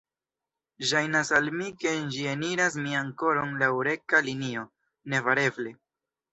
[0.91, 4.67] Ŝajnas al mi ke ĝi eniras mian koron laŭ rekta linio,
[5.15, 5.79] nebareble.